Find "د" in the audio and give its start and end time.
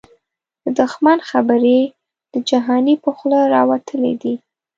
0.63-0.65, 2.33-2.35